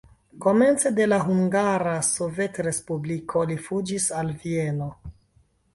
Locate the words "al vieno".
4.23-4.91